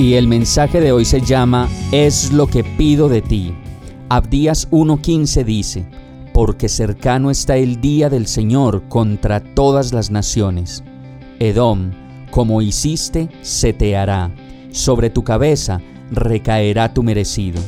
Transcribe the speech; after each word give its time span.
Y 0.00 0.14
el 0.14 0.28
mensaje 0.28 0.80
de 0.80 0.92
hoy 0.92 1.04
se 1.04 1.20
llama 1.20 1.68
Es 1.92 2.32
lo 2.32 2.46
que 2.46 2.64
pido 2.64 3.10
de 3.10 3.20
ti. 3.20 3.54
Abdías 4.08 4.66
1.15 4.70 5.44
dice, 5.44 5.84
porque 6.32 6.70
cercano 6.70 7.30
está 7.30 7.58
el 7.58 7.82
día 7.82 8.08
del 8.08 8.26
Señor 8.26 8.84
contra 8.88 9.40
todas 9.40 9.92
las 9.92 10.10
naciones. 10.10 10.82
Edom, 11.38 11.90
como 12.30 12.62
hiciste, 12.62 13.28
se 13.42 13.74
te 13.74 13.94
hará, 13.94 14.30
sobre 14.70 15.10
tu 15.10 15.22
cabeza 15.22 15.82
recaerá 16.10 16.94
tu 16.94 17.02
merecido. 17.02 17.60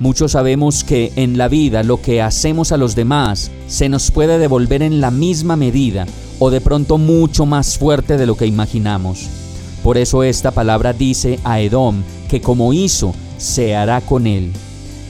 Muchos 0.00 0.32
sabemos 0.32 0.84
que 0.84 1.14
en 1.16 1.38
la 1.38 1.48
vida 1.48 1.84
lo 1.84 2.02
que 2.02 2.20
hacemos 2.20 2.70
a 2.70 2.76
los 2.76 2.94
demás 2.94 3.50
se 3.66 3.88
nos 3.88 4.10
puede 4.10 4.38
devolver 4.38 4.82
en 4.82 5.00
la 5.00 5.10
misma 5.10 5.56
medida 5.56 6.06
o 6.38 6.50
de 6.50 6.60
pronto 6.60 6.98
mucho 6.98 7.46
más 7.46 7.78
fuerte 7.78 8.18
de 8.18 8.26
lo 8.26 8.36
que 8.36 8.44
imaginamos. 8.44 9.47
Por 9.88 9.96
eso 9.96 10.22
esta 10.22 10.50
palabra 10.50 10.92
dice 10.92 11.38
a 11.44 11.60
Edom 11.62 12.02
que 12.28 12.42
como 12.42 12.74
hizo, 12.74 13.14
se 13.38 13.74
hará 13.74 14.02
con 14.02 14.26
él. 14.26 14.52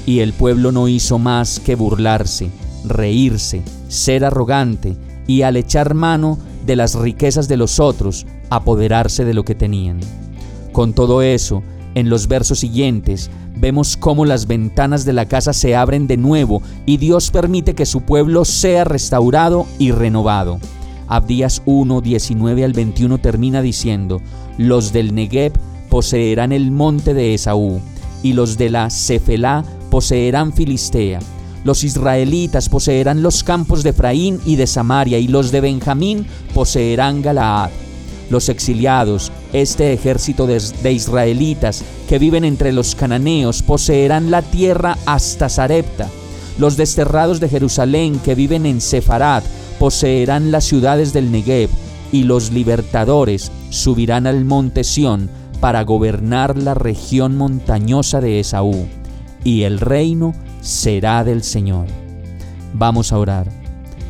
Y 0.06 0.20
el 0.20 0.32
pueblo 0.32 0.70
no 0.70 0.86
hizo 0.86 1.18
más 1.18 1.58
que 1.58 1.74
burlarse, 1.74 2.52
reírse, 2.84 3.62
ser 3.88 4.24
arrogante 4.24 4.96
y 5.26 5.42
al 5.42 5.56
echar 5.56 5.94
mano 5.94 6.38
de 6.64 6.76
las 6.76 6.94
riquezas 6.94 7.48
de 7.48 7.56
los 7.56 7.80
otros, 7.80 8.24
apoderarse 8.50 9.24
de 9.24 9.34
lo 9.34 9.44
que 9.44 9.56
tenían. 9.56 9.98
Con 10.70 10.92
todo 10.92 11.22
eso, 11.22 11.64
en 11.96 12.08
los 12.08 12.28
versos 12.28 12.60
siguientes, 12.60 13.32
vemos 13.56 13.96
cómo 13.96 14.26
las 14.26 14.46
ventanas 14.46 15.04
de 15.04 15.12
la 15.12 15.26
casa 15.26 15.54
se 15.54 15.74
abren 15.74 16.06
de 16.06 16.18
nuevo 16.18 16.62
y 16.86 16.98
Dios 16.98 17.32
permite 17.32 17.74
que 17.74 17.84
su 17.84 18.02
pueblo 18.02 18.44
sea 18.44 18.84
restaurado 18.84 19.66
y 19.80 19.90
renovado. 19.90 20.60
Abdías 21.09 21.62
1, 21.64 22.01
19 22.01 22.64
al 22.64 22.73
21 22.73 23.19
termina 23.19 23.62
diciendo, 23.62 24.20
los 24.59 24.92
del 24.92 25.14
Negev 25.14 25.53
poseerán 25.89 26.53
el 26.53 26.70
monte 26.70 27.14
de 27.14 27.34
Esaú, 27.34 27.81
y 28.23 28.33
los 28.33 28.59
de 28.59 28.70
la 28.70 28.91
Cefelá 28.91 29.64
poseerán 29.91 30.53
Filistea. 30.53 31.20
Los 31.64 31.84
israelitas 31.84 32.69
poseerán 32.69 33.23
los 33.23 33.42
campos 33.42 33.83
de 33.83 33.91
Efraín 33.91 34.41
y 34.45 34.56
de 34.56 34.67
Samaria, 34.67 35.19
y 35.19 35.29
los 35.29 35.51
de 35.51 35.61
Benjamín 35.61 36.27
poseerán 36.55 37.23
Galaad. 37.23 37.70
Los 38.31 38.48
exiliados, 38.48 39.33
este 39.53 39.92
ejército 39.92 40.47
de, 40.47 40.92
israelitas 40.92 41.83
que 42.09 42.19
viven 42.19 42.45
entre 42.45 42.73
los 42.73 42.95
cananeos, 42.95 43.62
poseerán 43.62 44.31
la 44.31 44.42
tierra 44.42 44.98
hasta 45.06 45.48
Sarepta. 45.48 46.09
Los 46.59 46.77
desterrados 46.77 47.41
de 47.41 47.48
Jerusalén 47.48 48.19
que 48.19 48.34
viven 48.34 48.67
en 48.67 48.81
Sefarat, 48.81 49.45
poseerán 49.78 50.50
las 50.50 50.64
ciudades 50.64 51.12
del 51.12 51.30
Negev, 51.30 51.70
y 52.10 52.24
los 52.24 52.52
libertadores 52.52 53.52
subirán 53.70 54.27
al 54.27 54.44
monte 54.44 54.83
Sión 54.83 55.28
para 55.61 55.83
gobernar 55.84 56.56
la 56.56 56.74
región 56.74 57.36
montañosa 57.36 58.20
de 58.20 58.40
Esaú 58.40 58.86
y 59.44 59.62
el 59.62 59.80
reino 59.80 60.34
será 60.61 61.24
del 61.24 61.42
Señor. 61.42 61.86
Vamos 62.74 63.12
a 63.12 63.18
orar. 63.18 63.48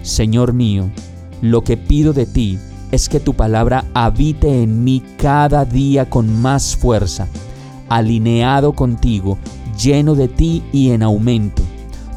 Señor 0.03 0.53
mío, 0.53 0.91
lo 1.43 1.63
que 1.63 1.77
pido 1.77 2.13
de 2.13 2.27
ti 2.27 2.59
es 2.91 3.09
que 3.09 3.21
tu 3.21 3.35
palabra 3.35 3.85
habite 3.95 4.63
en 4.63 4.85
mí 4.85 5.03
cada 5.17 5.65
día 5.65 6.09
con 6.09 6.41
más 6.41 6.77
fuerza, 6.77 7.29
alineado 7.89 8.73
contigo, 8.73 9.39
lleno 9.79 10.15
de 10.15 10.29
ti 10.29 10.63
y 10.73 10.91
en 10.91 11.03
aumento. 11.03 11.63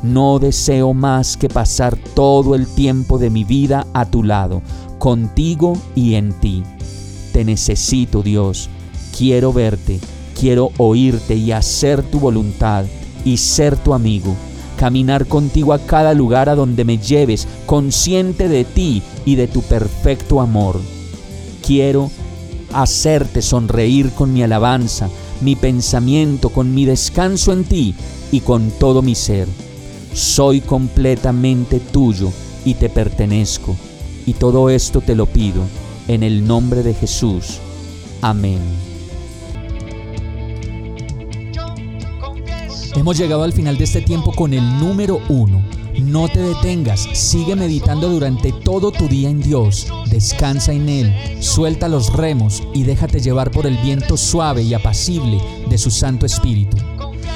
No 0.03 0.39
deseo 0.39 0.93
más 0.93 1.37
que 1.37 1.47
pasar 1.47 1.95
todo 2.15 2.55
el 2.55 2.65
tiempo 2.65 3.19
de 3.19 3.29
mi 3.29 3.43
vida 3.43 3.85
a 3.93 4.05
tu 4.05 4.23
lado, 4.23 4.61
contigo 4.97 5.73
y 5.95 6.15
en 6.15 6.33
ti. 6.39 6.63
Te 7.33 7.45
necesito, 7.45 8.23
Dios. 8.23 8.69
Quiero 9.15 9.53
verte, 9.53 9.99
quiero 10.39 10.71
oírte 10.77 11.35
y 11.35 11.51
hacer 11.51 12.01
tu 12.01 12.19
voluntad 12.19 12.85
y 13.23 13.37
ser 13.37 13.77
tu 13.77 13.93
amigo, 13.93 14.35
caminar 14.77 15.27
contigo 15.27 15.73
a 15.73 15.79
cada 15.79 16.15
lugar 16.15 16.49
a 16.49 16.55
donde 16.55 16.83
me 16.83 16.97
lleves, 16.97 17.47
consciente 17.67 18.49
de 18.49 18.63
ti 18.63 19.03
y 19.25 19.35
de 19.35 19.47
tu 19.47 19.61
perfecto 19.61 20.41
amor. 20.41 20.79
Quiero 21.65 22.09
hacerte 22.73 23.43
sonreír 23.43 24.09
con 24.11 24.33
mi 24.33 24.41
alabanza, 24.41 25.09
mi 25.41 25.55
pensamiento, 25.55 26.49
con 26.49 26.73
mi 26.73 26.85
descanso 26.85 27.53
en 27.53 27.65
ti 27.65 27.93
y 28.31 28.39
con 28.39 28.71
todo 28.71 29.03
mi 29.03 29.13
ser. 29.13 29.47
Soy 30.13 30.61
completamente 30.61 31.79
tuyo 31.79 32.31
y 32.65 32.75
te 32.75 32.89
pertenezco, 32.89 33.75
y 34.25 34.33
todo 34.33 34.69
esto 34.69 35.01
te 35.01 35.15
lo 35.15 35.25
pido 35.25 35.63
en 36.07 36.23
el 36.23 36.45
nombre 36.45 36.83
de 36.83 36.93
Jesús. 36.93 37.59
Amén. 38.21 38.59
Hemos 42.95 43.17
llegado 43.17 43.43
al 43.43 43.53
final 43.53 43.77
de 43.77 43.85
este 43.85 44.01
tiempo 44.01 44.33
con 44.33 44.53
el 44.53 44.79
número 44.79 45.21
uno. 45.29 45.63
No 46.03 46.27
te 46.27 46.41
detengas, 46.41 47.07
sigue 47.13 47.55
meditando 47.55 48.09
durante 48.09 48.51
todo 48.51 48.91
tu 48.91 49.07
día 49.07 49.29
en 49.29 49.41
Dios, 49.41 49.87
descansa 50.09 50.73
en 50.73 50.89
Él, 50.89 51.13
suelta 51.41 51.87
los 51.87 52.13
remos 52.13 52.63
y 52.73 52.83
déjate 52.83 53.19
llevar 53.19 53.51
por 53.51 53.65
el 53.65 53.77
viento 53.77 54.17
suave 54.17 54.63
y 54.63 54.73
apacible 54.73 55.39
de 55.69 55.77
su 55.77 55.91
Santo 55.91 56.25
Espíritu. 56.25 56.77